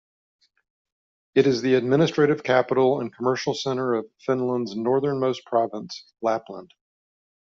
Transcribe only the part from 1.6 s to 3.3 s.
the administrative capital and